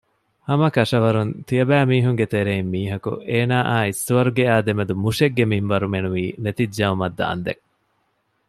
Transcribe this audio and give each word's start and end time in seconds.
ހަމަކަށަވަރުން 0.47 1.31
ތިޔަބައިމީހުންގެ 1.47 2.25
ތެރެއިން 2.33 2.69
މީހަކު 2.73 3.11
އޭނާއާއި 3.29 3.91
ސުވަރުގެއާ 4.05 4.53
ދެމެދު 4.67 4.93
މުށެއްގެ 5.03 5.43
މިންވަރު 5.51 5.87
މެނުވީ 5.93 6.25
ނެތިއްޖައުމަށް 6.43 7.17
ދާންދެން 7.19 7.61